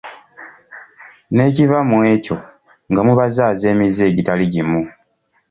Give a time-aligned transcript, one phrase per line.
[1.33, 2.37] N'ekiva mu ekyo
[2.91, 4.81] nga mubazaaza emize egitali gimu.